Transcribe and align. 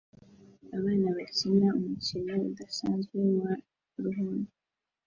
abana 0.77 1.07
bakina 1.17 1.67
umukino 1.79 2.33
udasanzwe 2.49 3.15
wa 3.41 3.53
ruhago 4.03 4.51